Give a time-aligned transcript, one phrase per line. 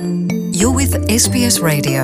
[0.00, 2.02] You're with SBS Radio.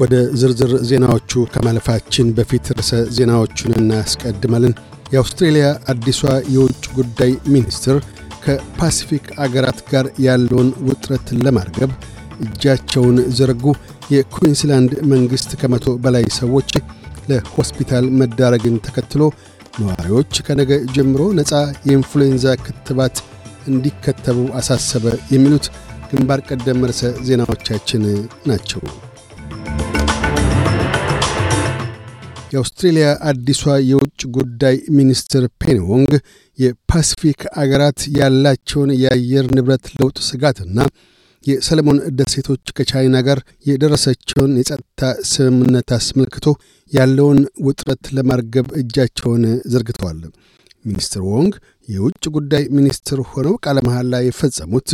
[0.00, 4.74] ወደ ዝርዝር ዜናዎቹ ከማለፋችን በፊት ርዕሰ ዜናዎቹን እናስቀድማለን።
[5.12, 6.20] የአውስትሬልያ አዲሷ
[6.54, 7.98] የውጭ ጉዳይ ሚኒስትር
[8.44, 11.92] ከፓሲፊክ አገራት ጋር ያለውን ውጥረት ለማርገብ
[12.40, 13.64] እጃቸውን ዘረጉ።
[14.14, 16.70] የኩዊንስላንድ መንግሥት ከመቶ በላይ ሰዎች
[17.28, 19.22] ለሆስፒታል መዳረግን ተከትሎ
[19.80, 21.52] ነዋሪዎች ከነገ ጀምሮ ነፃ
[21.86, 23.16] የኢንፍሉዌንዛ ክትባት
[23.68, 25.66] እንዲከተቡ አሳሰበ። የሚሉት
[26.10, 28.02] ግንባር ቀደም ርዕሰ ዜናዎቻችን
[28.50, 28.82] ናቸው።
[32.52, 36.12] የአውስትሬልያ አዲሷ የውጭ ጉዳይ ሚኒስትር ፔኒ ዎንግ
[36.58, 40.78] የፓሲፊክ አገራት ያላቸውን የአየር ንብረት ለውጥ ስጋትና
[41.46, 46.46] የሰለሞን ደሴቶች ከቻይና ጋር የደረሰችውን የጸጥታ ስምምነት አስመልክቶ
[46.92, 50.20] ያለውን ውጥረት ለማርገብ እጃቸውን ዘርግተዋል።
[50.84, 51.54] ሚኒስትር ዎንግ
[51.88, 54.90] የውጭ ጉዳይ ሚኒስትር ሆነው ቃለ መሐላ የፈጸሙት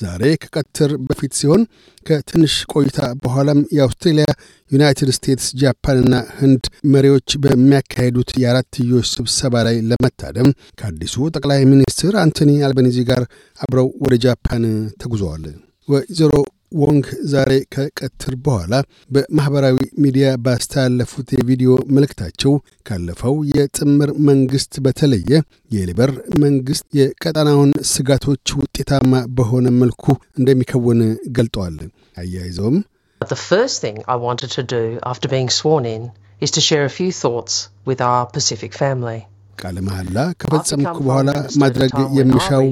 [0.00, 1.62] ዛሬ ከቀትር በፊት ሲሆን
[2.06, 4.26] ከትንሽ ቆይታ በኋላም የአውስትሬልያ፣
[4.70, 10.50] ዩናይትድ ስቴትስ፣ ጃፓንና ህንድ መሪዎች በሚያካሄዱት የአራትዮሽ ስብሰባ ላይ ለመታደም
[10.80, 13.24] ከአዲሱ ጠቅላይ ሚኒስትር አንቶኒ አልበኒዚ ጋር
[13.60, 14.66] አብረው ወደ ጃፓን
[15.02, 15.46] ተጉዘዋል።
[15.88, 16.32] ወይዘሮ
[16.80, 18.74] ዎንግ ዛሬ ከቀትር በኋላ
[19.10, 22.52] በማኅበራዊ ሚዲያ ባስተላለፉት የቪዲዮ መልእክታቸው
[22.86, 25.30] ካለፈው የጥምር መንግሥት በተለየ
[25.70, 26.12] የሊበር
[26.44, 30.04] መንግሥት የቀጠናውን ስጋቶች ውጤታማ በሆነ መልኩ
[30.38, 31.00] እንደሚከውን
[31.38, 31.78] ገልጠዋል።
[32.16, 32.78] አያይዘውም
[33.20, 36.02] The first thing I wanted to do after being sworn in
[36.42, 37.54] is to share a few thoughts
[37.86, 39.20] with our Pacific family.
[39.58, 41.30] ቃለ መሐላ ከፈጸምኩ በኋላ
[41.62, 42.64] ማድረግ የምሻው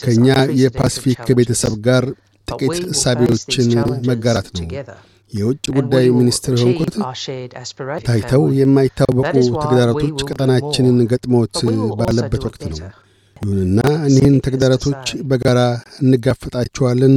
[0.00, 0.26] ከእኛ
[0.62, 2.04] የፓሲፊክ ቤተሰብ ጋር
[2.50, 3.68] ጥቂት እሳቤዎችን
[4.08, 4.68] መጋራት ነው።
[5.32, 6.94] የውጭ ጉዳይ ሚኒስትር የሆንኩት
[8.06, 11.56] ታይተው የማይታወቁ ተግዳሮቶች ቀጠናችንን ገጥሞት
[12.00, 12.78] ባለበት ወቅት ነው።
[13.42, 15.60] ይሁንና እኒህን ተግዳሮቶች በጋራ
[16.04, 17.14] እንጋፈጣቸዋለን።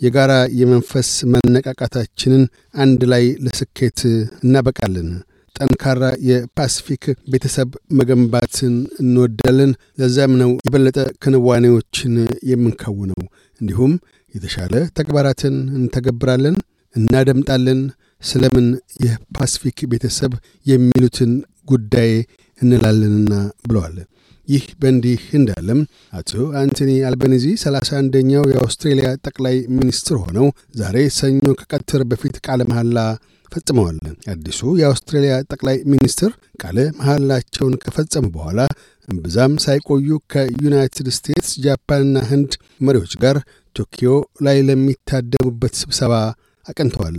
[0.00, 2.42] የጋራ የመንፈስ መነቃቃታችንን
[2.76, 4.00] አንድ ላይ ለስኬት
[4.44, 5.10] እናበቃለን።
[5.56, 7.02] ጠንካራ የፓሲፊክ
[7.32, 12.14] ቤተሰብ መገንባትን እንወዳለን። ለዚያም ነው የበለጠ ክንዋኔዎችን
[12.50, 13.20] የምንከውነው።
[13.60, 13.92] እንዲሁም
[14.34, 16.56] የተሻለ ተግባራትን እንተገብራለን፣
[16.94, 17.80] እናደምጣለን።
[18.22, 18.66] ስለምን
[19.04, 20.32] የፓሲፊክ ቤተሰብ
[20.66, 21.30] የሚሉትን
[21.68, 22.10] ጉዳይ
[22.60, 23.32] እንላለንና
[23.64, 23.96] ብለዋል።
[24.48, 25.80] ይህ በእንዲህ እንዳለም
[26.12, 30.46] አቶ አንቶኒ አልበኒዚ ሰላሳ አንደኛው የአውስትሬልያ ጠቅላይ ሚኒስትር ሆነው
[30.80, 32.98] ዛሬ ሰኞ ከቀትር በፊት ቃለ መሐላ
[33.52, 33.96] ፈጽመዋል።
[34.32, 36.30] አዲሱ የአውስትሬልያ ጠቅላይ ሚኒስትር
[36.62, 38.60] ቃለ መሐላቸውን ከፈጸሙ በኋላ
[39.08, 42.52] እምብዛም ሳይቆዩ ከዩናይትድ ስቴትስ፣ ጃፓንና ህንድ
[42.86, 43.38] መሪዎች ጋር
[43.76, 44.10] ቶኪዮ
[44.46, 46.14] ላይ ለሚታደሙበት ስብሰባ
[46.66, 47.18] አቅንተዋል።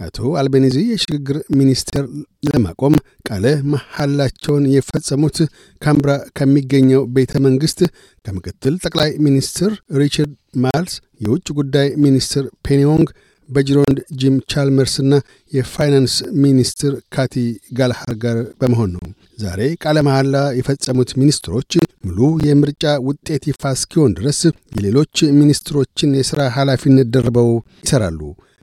[0.00, 2.04] አቶ አልቤኒዚ የሽግግር ሚኒስቴር
[2.46, 2.94] ለማቆም
[3.28, 5.38] ቃለ መሐላቸውን የፈጸሙት
[5.82, 7.80] ካምብራ ከሚገኘው ቤተ መንግሥት
[8.24, 10.32] ከምክትል ጠቅላይ ሚኒስትር ሪቻርድ
[10.64, 10.94] ማልስ፣
[11.24, 13.08] የውጭ ጉዳይ ሚኒስትር ፔኒ ዎንግ
[13.50, 15.12] በጅሮንድ ጂም ቻልመርስና
[15.52, 17.34] የፋይናንስ ሚኒስትር ካቲ
[17.78, 19.02] ጋላገር ጋር በመሆን ነው።
[19.38, 21.72] ዛሬ ቃለ መሐላ የፈጸሙት ሚኒስትሮች
[22.04, 24.40] ሙሉ የምርጫ ውጤት ይፋ እስኪሆን ድረስ
[24.76, 27.50] የሌሎች ሚኒስትሮችን የሥራ ኃላፊነት ደርበው
[27.84, 28.20] ይሠራሉ።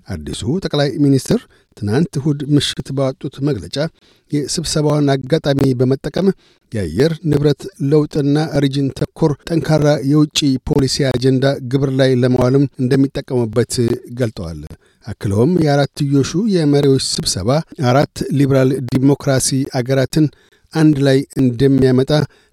[0.08, 1.40] አዲሱ ጠቅላይ ሚኒስትር
[1.78, 3.76] ትናንት እሁድ ምሽት ባወጡት መግለጫ
[4.32, 6.28] የስብሰባውን አጋጣሚ በመጠቀም
[6.72, 13.74] የአየር ንብረት ለውጥና region ተኮር ጠንካራ የውጭ ፖሊሲ አጀንዳ ግብር ላይ ለማዋልም እንደሚጠቀሙበት
[14.20, 14.62] ገልጠዋል።
[15.06, 17.50] አክለውም የአራትዮሹ የመሪዎች ስብሰባ
[17.90, 20.26] አራት ሊበራል ዲሞክራሲ አገራትን
[20.74, 22.12] አንድ ላይ እንደሚያመጣ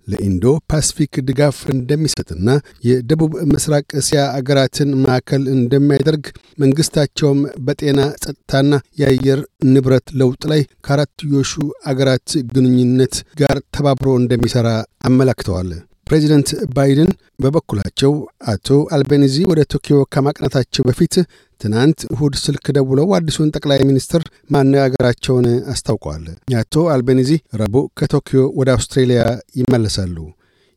[0.09, 2.49] ለኢንዶ ፓሲፊክ ድጋፍ እንደሚሰጥና
[2.89, 6.25] የደቡብ ምስራቅ እስያ አገራትን ማዕከል እንደሚያደርግ
[6.65, 9.41] መንግሥታቸውም በጤና ጸጥታና የአየር
[9.73, 11.53] ንብረት ለውጥ ላይ ከአራትዮሹ
[11.87, 14.69] አገራት ግንኙነት ጋር ተባብሮ እንደሚሠራ
[15.05, 15.71] አመላክተዋል።
[16.07, 17.11] ፕሬዚደንት ባይደን
[17.41, 18.13] በበኩላቸው
[18.53, 21.15] አቶ አልቤኒዚ ወደ ቶኪዮ ከማቅናታቸው በፊት
[21.61, 24.23] ትናንት እሁድ ስልክ ደውለው አዲሱን ጠቅላይ ሚኒስትር
[24.55, 27.31] ማነጋገራቸውን አስታውቀዋል። የአቶ አልቤኒዚ
[27.61, 29.23] ረቡዕ ከቶኪዮ ወደ አውስትሬልያ
[29.61, 30.17] ይመለሳሉ።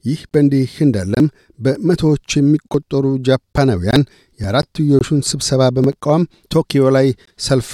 [0.08, 1.26] ይህ በእንዲህ እንዳለም
[1.60, 4.04] በመቶዎች የሚቆጠሩ ጃፓናውያን
[4.40, 6.24] የአራትዮሹን ስብሰባ በመቃወም
[6.54, 7.08] ቶኪዮ ላይ
[7.40, 7.70] ሰልፍ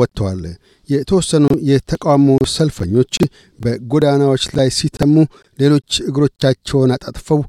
[0.00, 0.42] ወጥተዋል።
[0.88, 3.14] የተወሰኑ የተቃውሞ ሰልፈኞች
[3.58, 5.14] በጎዳናዎች ላይ ሲተሙ፣
[5.58, 7.40] ሌሎች እግሮቻቸውን አጣጥፈው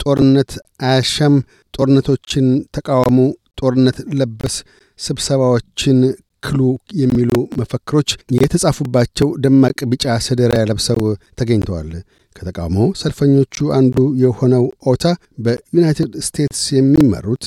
[0.00, 0.52] ጦርነት
[0.86, 1.36] አያሻም፣
[1.74, 2.46] ጦርነቶችን
[2.76, 3.18] ተቃወሙ፣
[3.60, 4.56] ጦርነት ለበስ
[4.98, 5.98] ስብሰባዎችን
[6.42, 6.60] ክሉ
[7.00, 7.30] የሚሉ
[7.60, 11.00] መፈክሮች የተጻፉባቸው ደማቅ ቢጫ ሰደሪያ ለብሰው
[11.38, 11.90] ተገኝተዋል።
[12.36, 15.04] ከተቃውሞ ሰልፈኞቹ አንዱ የሆነው ኦታ
[15.44, 17.44] በዩናይትድ ስቴትስ የሚመሩት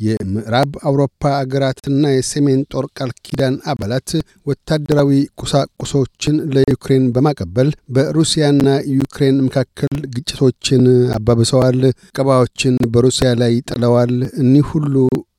[0.00, 4.10] የምዕራብ አውሮፓ አገራትና የሰሜን ጦር ቃል ኪዳን አባላት
[4.46, 5.10] ወታደራዊ
[5.42, 10.84] ቁሳቁሶችን ለዩክሬን በማቀበል በሩሲያና ዩክሬን መካከል ግጭቶችን
[11.18, 11.80] አባብሰዋል፣
[12.16, 14.94] ቀባዎችን በሩሲያ ላይ ጥለዋል። እኒህ ሁሉ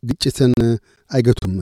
[0.10, 0.54] ግጭትን
[1.12, 1.56] አይገቱም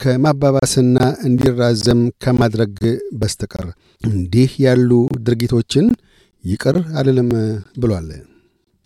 [0.00, 0.96] ከማባባስና
[1.26, 2.76] እንዲራዘም ከማድረግ
[3.20, 3.66] በስተቀር
[4.02, 4.90] እንዲህ ያሉ
[5.26, 5.86] ድርጊቶችን
[6.44, 7.30] ይቅር አልልም
[7.76, 8.08] ብሏል።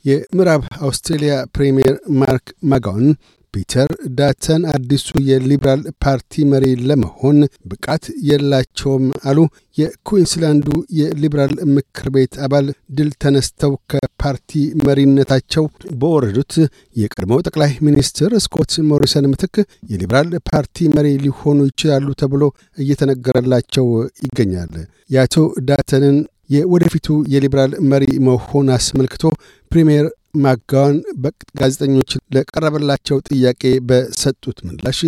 [0.04, 3.08] የምዕራብ አውስትሬልያ ፕሬምየር ማርክ ማክጋዋን
[3.54, 7.38] ፒተር ዳተን አዲሱ የሊበራል ፓርቲ መሪ ለመሆን
[7.70, 9.38] ብቃት የላቸውም አሉ።
[9.78, 10.66] የኩዊንስላንዱ
[10.98, 12.66] የሊበራል ምክር ቤት አባል
[12.96, 14.52] ድል ተነስተው ከፓርቲ
[14.84, 15.64] መሪነታቸው
[16.00, 16.54] በወረዱት
[16.96, 19.56] የቀድሞው ጠቅላይ ሚኒስትር ስኮት ሞሪሰን ምትክ
[19.92, 22.42] የሊበራል ፓርቲ መሪ ሊሆኑ ይችላሉ ተብሎ
[22.78, 23.86] እየተነገረላቸው
[24.26, 24.74] ይገኛል።
[25.10, 25.36] የአቶ
[25.68, 26.18] ዳተንን
[26.50, 29.22] የወደፊቱ የሊበራል መሪ መሆን አስመልክቶ
[29.70, 30.06] ፕሪምየር
[30.38, 35.00] ማጋዋን በጋዜጠኞች ለቀረበላቸው ጥያቄ በሰጡት ምላሽ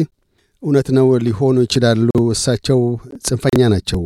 [0.62, 2.81] እውነት ነው፣ ሊሆኑ ይችላሉ። እሳቸው
[3.26, 4.02] ጽንፈኛ ናቸው።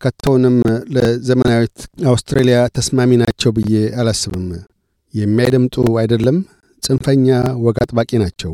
[0.00, 0.56] ከቶውንም
[0.94, 1.76] ለዘመናዊት
[2.10, 4.48] አውስትራሊያ ተስማሚ ናቸው ብዬ አላስብም።
[5.14, 6.38] የሚያደምጡ አይደለም፣
[6.82, 7.26] ጽንፈኛ
[7.64, 8.52] ወግ አጥባቂ ናቸው።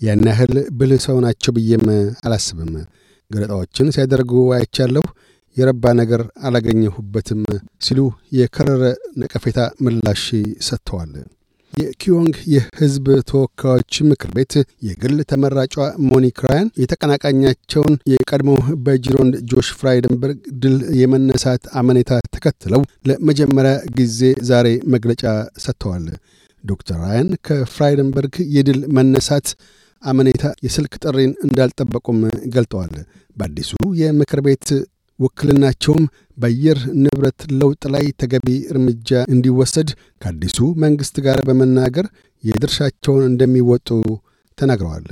[0.00, 1.86] ያን ያህል ብልህ ሰው ናቸው ብዬም
[2.24, 2.72] አላስብም።
[3.30, 5.04] ገለጣዎችን ሲያደርጉ አይቻለሁ።
[5.56, 7.40] የረባ ነገር አላገኘሁበትም
[7.84, 8.00] ሲሉ
[8.38, 8.82] የከረረ
[9.20, 10.24] ነቀፌታ ምላሽ
[10.66, 11.12] ሰጥተዋል።
[11.72, 14.52] የኪዮንግ የሕዝብ ተወካዮች ምክር ቤት
[14.86, 15.74] የግል ተመራጯ
[16.06, 18.50] ሞኒክ ራያን የተቀናቃኛቸውን የቀድሞ
[18.86, 24.20] በጅሮንድ ጆሽ ፍራይደንበርግ ድል የመነሳት አመኔታ ተከትለው ለመጀመሪያ ጊዜ
[24.50, 25.24] ዛሬ መግለጫ
[25.64, 26.06] ሰጥተዋል።
[26.64, 29.48] ዶክተር ራያን ከፍራይደንበርግ የድል መነሳት
[30.02, 32.18] አመኔታ የስልክ ጥሪን እንዳልጠበቁም
[32.54, 32.94] ገልጠዋል።
[33.36, 33.70] በአዲሱ
[34.00, 34.66] የምክር ቤት
[35.18, 36.04] ውክልናቸውም
[36.38, 39.90] በአየር ንብረት ለውጥ ላይ ተገቢ እርምጃ እንዲወሰድ
[40.22, 42.08] ከአዲሱ መንግሥት ጋር በመናገር
[42.44, 43.88] የድርሻቸውን እንደሚወጡ
[44.58, 45.06] ተናግረዋል።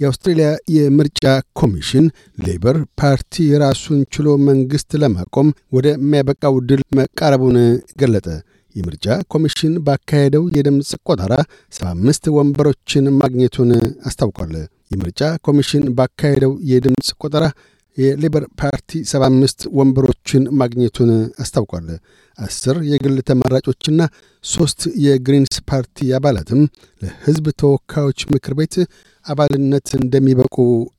[0.00, 1.22] የአውስትሬልያ የምርጫ
[1.60, 2.06] ኮሚሽን
[2.38, 7.56] ሌበር ፓርቲ የራሱን ችሎ መንግሥት ለማቆም ወደሚያበቃው ድል መቃረቡን
[8.00, 8.26] ገለጠ።
[8.76, 11.34] የምርጫ ኮሚሽን ባካሄደው የድምፅ ቆጠራ
[11.76, 13.70] 75 ወንበሮችን ማግኘቱን
[14.08, 14.52] አስታውቋል።
[14.90, 17.44] የምርጫ ኮሚሽን ባካሄደው የድምፅ ቆጠራ
[17.96, 21.10] የሌበር ፓርቲ 75 ወንበሮችን ማግኘቱን
[21.42, 21.86] አስታውቋል።
[22.38, 24.00] አስር የግል ተመራጮችና
[24.44, 26.60] ሦስት የግሪንስ ፓርቲ አባላትም
[27.02, 28.74] ለሕዝብ ተወካዮች ምክር ቤት
[29.26, 30.56] አባልነት እንደሚበቁ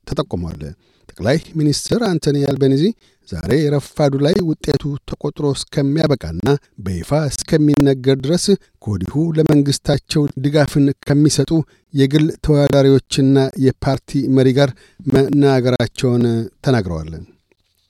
[0.08, 0.62] ተጠቁሟል።
[1.08, 2.82] ጠቅላይ ሚኒስትር አንቶኒ አልቤኒዚ
[3.28, 6.46] ዛሬ ረፋዱ ላይ ውጤቱ ተቆጥሮ እስከሚያበቃና
[6.84, 8.44] በይፋ እስከሚነገር ድረስ
[8.84, 11.50] ከወዲሁ ለመንግሥታቸው ድጋፍን ከሚሰጡ
[11.94, 14.70] የግል ተወዳዳሪዎችና የፓርቲ መሪ ጋር
[15.06, 16.24] መናገራቸውን
[16.64, 17.10] ተናግረዋል።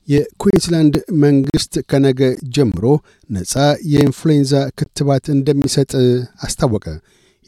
[0.08, 2.20] የኩዊንስላንድ መንግሥት ከነገ
[2.56, 2.84] ጀምሮ
[3.30, 3.54] ነፃ
[3.92, 5.90] የኢንፍሉዌንዛ ክትባት እንደሚሰጥ
[6.46, 6.86] አስታወቀ።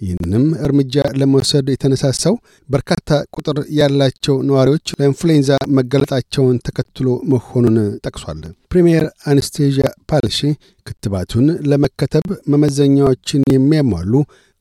[0.00, 2.34] ይህንም እርምጃ ለመውሰድ የተነሳሳው
[2.68, 7.76] በርካታ ቁጥር ያላቸው ነዋሪዎች ለኢንፍሉዌንዛ መገለጣቸውን ተከትሎ መሆኑን
[8.06, 8.40] ጠቅሷል።
[8.72, 10.38] ፕሪምየር አነስቴዥያ ፓልሺ
[10.86, 14.12] ክትባቱን ለመከተብ መመዘኛዎችን የሚያሟሉ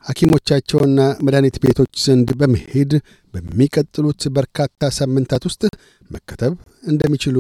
[0.06, 2.91] ሐኪሞቻቸውና መድኃኒት ቤቶች ዘንድ በመሄድ
[3.33, 5.63] በሚቀጥሉት በርካታ ሳምንታት ውስጥ
[6.12, 6.53] መከተብ
[6.88, 7.38] እንደሚችሉ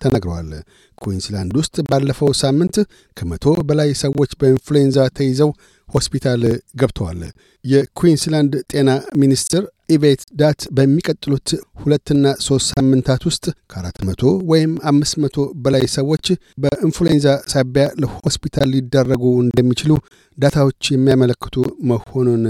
[0.00, 0.50] ተናግረዋል።
[0.98, 2.76] ኩዊንስላንድ ውስጥ ባለፈው ሳምንት
[3.16, 5.50] ከመቶ በላይ ሰዎች በኢንፍሉዌንዛ ተይዘው
[5.88, 6.42] ሆስፒታል
[6.80, 7.20] ገብተዋል።
[7.64, 8.90] የኩዊንስላንድ ጤና
[9.22, 11.48] ሚኒስትር ኢቤት ዳት በሚቀጥሉት
[11.80, 16.26] ሁለትና ሦስት ሳምንታት ውስጥ ከአራት መቶ ወይም አምስት መቶ በላይ ሰዎች
[16.58, 19.92] በኢንፍሉዌንዛ ሳቢያ ለሆስፒታል ሊዳረጉ እንደሚችሉ
[20.38, 21.56] ዳታዎች የሚያመለክቱ
[21.90, 22.44] መሆኑን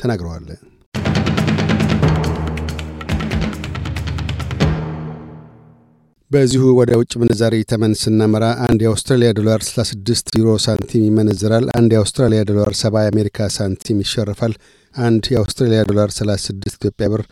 [0.00, 0.46] ተናግረዋል።
[6.30, 12.40] በዚሁ ወደ ውጭ ምንዛሪ ተመን ስናመራ አንድ የአውስትራሊያ ዶላር 66 ዩሮ ሳንቲም ይመነዝራል። አንድ የአውስትራሊያ
[12.48, 14.54] ዶላር 70 የአሜሪካ ሳንቲም ይሸርፋል።
[14.94, 17.22] አንድ የአውስትራሊያ ዶላር 36 ኢትዮጵያ ብር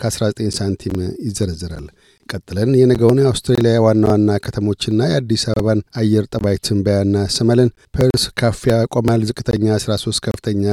[0.00, 1.86] ከ19 ሳንቲም ይዘረዝራል።
[2.28, 9.22] ቀጥለን የነገውን የአውስትሬሊያ ዋና ዋና ከተሞችና የአዲስ አበባን አየር ጠባይ ትንበያ እናሰማለን። ፐርስ ካፊያ ቆማል።
[9.30, 10.64] ዝቅተኛ 13፣ ከፍተኛ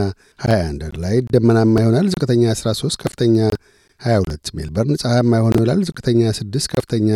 [0.46, 3.38] 21። አድላይድ ደመናማ ይሆናል። ዝቅተኛ 13፣ ከፍተኛ
[4.02, 7.10] 22። ሜልበርን ፀሐያማ ይሆን ይውላል። ዝቅተኛ 6፣ ከፍተኛ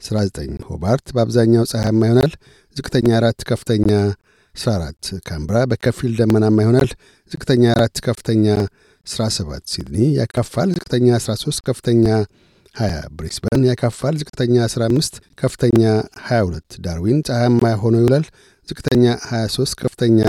[0.00, 2.32] 19 ሆባርት በአብዛኛው ፀሐያማ ይሆናል።
[2.76, 3.90] ዝቅተኛ 4 ከፍተኛ
[4.54, 6.90] 14 ካምብራ በከፊል ደመናማ ይሆናል።
[7.30, 8.46] ዝቅተኛ 4 ከፍተኛ
[9.06, 12.04] 17 ሲድኒ ያካፋል። ዝቅተኛ 13 ከፍተኛ
[12.74, 15.82] 20 ብሪስበን ያካፋል። ዝቅተኛ 15 ከፍተኛ
[16.26, 18.26] 22 ዳርዊን ፀሐያማ ሆኖ ይውላል።
[18.68, 20.20] ዝቅተኛ 23 ከፍተኛ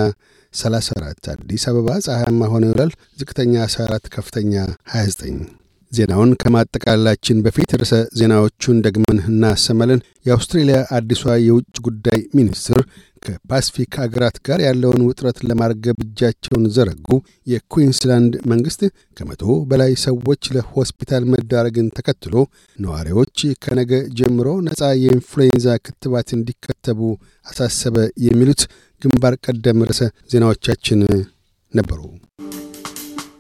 [0.54, 4.54] 34 አዲስ አበባ ፀሐያማ ሆኖ ይውላል። ዝቅተኛ 14 ከፍተኛ
[4.96, 5.59] 29
[5.92, 12.80] ዜናውን ከማጠቃላላችን በፊት ርዕሰ ዜናዎቹን ደግመን እናሰማለን። የአውስትሬልያ አዲሷ የውጭ ጉዳይ ሚኒስትር
[13.24, 17.08] ከፓስፊክ አገራት ጋር ያለውን ውጥረት ለማርገብ እጃቸውን ዘረጉ።
[17.54, 18.84] የኩዊንስላንድ መንግሥት
[19.18, 19.42] ከመቶ
[19.72, 22.36] በላይ ሰዎች ለሆስፒታል መዳረግን ተከትሎ
[22.80, 27.02] ነዋሪዎች ከነገ ጀምሮ ነፃ የኢንፍሉዌንዛ ክትባት እንዲከተቡ
[27.46, 28.64] አሳሰበ። የሚሉት
[29.02, 30.02] ግንባር ቀደም ርዕሰ
[30.34, 31.02] ዜናዎቻችን
[31.74, 32.02] ነበሩ።